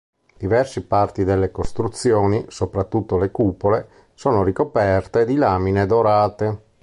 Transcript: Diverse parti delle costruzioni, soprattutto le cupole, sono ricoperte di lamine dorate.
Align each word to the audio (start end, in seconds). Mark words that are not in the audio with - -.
Diverse 0.35 0.81
parti 0.81 1.23
delle 1.23 1.51
costruzioni, 1.51 2.45
soprattutto 2.47 3.19
le 3.19 3.29
cupole, 3.29 3.89
sono 4.15 4.41
ricoperte 4.41 5.25
di 5.25 5.35
lamine 5.35 5.85
dorate. 5.85 6.61